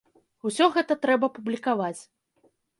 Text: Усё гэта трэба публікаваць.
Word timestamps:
Усё 0.49 0.69
гэта 0.77 0.97
трэба 1.05 1.31
публікаваць. 1.37 1.97